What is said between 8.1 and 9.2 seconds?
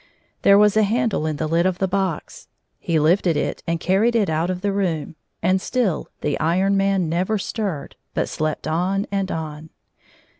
but slept on